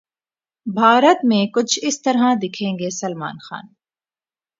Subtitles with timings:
[0.67, 3.69] بھارت 'میں کچھ اس طرح دکھیں گے سلمان خان'